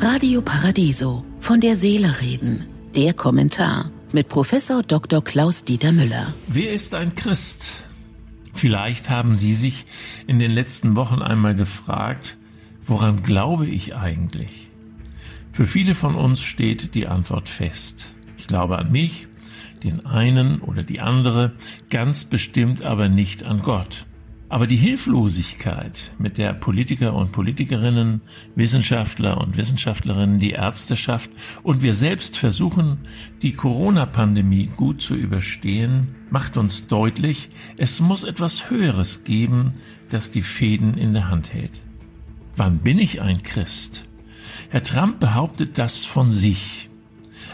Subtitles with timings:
[0.00, 2.66] Radio Paradiso von der Seele reden.
[2.96, 5.22] Der Kommentar mit Professor Dr.
[5.22, 6.34] Klaus Dieter Müller.
[6.48, 7.70] Wer ist ein Christ?
[8.54, 9.86] Vielleicht haben Sie sich
[10.26, 12.36] in den letzten Wochen einmal gefragt,
[12.84, 14.68] woran glaube ich eigentlich?
[15.52, 18.08] Für viele von uns steht die Antwort fest.
[18.38, 19.26] Ich glaube an mich,
[19.84, 21.52] den einen oder die andere,
[21.90, 24.06] ganz bestimmt aber nicht an Gott.
[24.52, 28.20] Aber die Hilflosigkeit, mit der Politiker und Politikerinnen,
[28.54, 31.30] Wissenschaftler und Wissenschaftlerinnen, die Ärzteschaft
[31.62, 32.98] und wir selbst versuchen,
[33.40, 37.48] die Corona-Pandemie gut zu überstehen, macht uns deutlich,
[37.78, 39.70] es muss etwas Höheres geben,
[40.10, 41.80] das die Fäden in der Hand hält.
[42.54, 44.04] Wann bin ich ein Christ?
[44.68, 46.90] Herr Trump behauptet das von sich.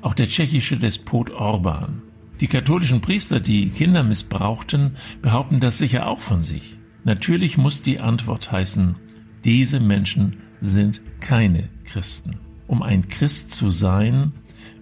[0.00, 2.00] Auch der tschechische Despot Orban.
[2.40, 6.78] Die katholischen Priester, die Kinder missbrauchten, behaupten das sicher auch von sich.
[7.06, 8.96] Natürlich muss die Antwort heißen,
[9.44, 12.32] diese Menschen sind keine Christen.
[12.66, 14.32] Um ein Christ zu sein,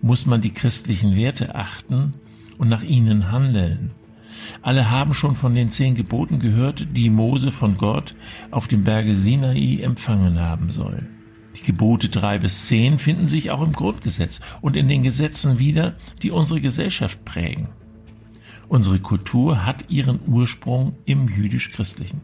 [0.00, 2.14] muss man die christlichen Werte achten
[2.56, 3.90] und nach ihnen handeln.
[4.62, 8.14] Alle haben schon von den zehn Geboten gehört, die Mose von Gott
[8.50, 11.06] auf dem Berge Sinai empfangen haben soll.
[11.56, 15.96] Die Gebote drei bis zehn finden sich auch im Grundgesetz und in den Gesetzen wieder,
[16.22, 17.68] die unsere Gesellschaft prägen.
[18.74, 22.20] Unsere Kultur hat ihren Ursprung im jüdisch-christlichen.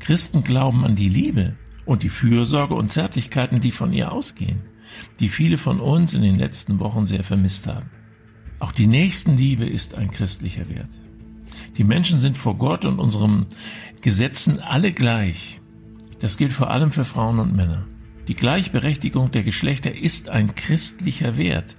[0.00, 1.54] Christen glauben an die Liebe
[1.86, 4.58] und die Fürsorge und Zärtlichkeiten, die von ihr ausgehen,
[5.18, 7.88] die viele von uns in den letzten Wochen sehr vermisst haben.
[8.58, 10.90] Auch die Nächstenliebe ist ein christlicher Wert.
[11.78, 13.46] Die Menschen sind vor Gott und unseren
[14.02, 15.58] Gesetzen alle gleich.
[16.20, 17.86] Das gilt vor allem für Frauen und Männer.
[18.28, 21.76] Die Gleichberechtigung der Geschlechter ist ein christlicher Wert.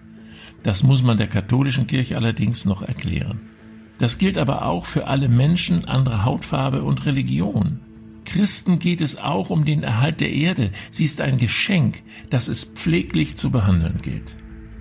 [0.64, 3.52] Das muss man der katholischen Kirche allerdings noch erklären.
[3.98, 7.80] Das gilt aber auch für alle Menschen anderer Hautfarbe und Religion.
[8.26, 10.72] Christen geht es auch um den Erhalt der Erde.
[10.92, 14.36] Sie ist ein Geschenk, das es pfleglich zu behandeln gilt.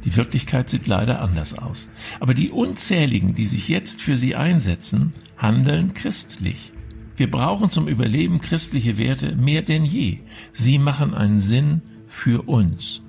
[0.05, 1.89] Die Wirklichkeit sieht leider anders aus.
[2.21, 6.73] Aber die Unzähligen, die sich jetzt für sie einsetzen, handeln christlich.
[7.17, 10.19] Wir brauchen zum Überleben christliche Werte mehr denn je.
[10.53, 13.03] Sie machen einen Sinn für uns.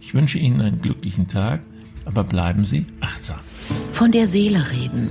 [0.00, 1.60] Ich wünsche Ihnen einen glücklichen Tag,
[2.06, 3.40] aber bleiben Sie achtsam.
[3.92, 5.10] Von der Seele reden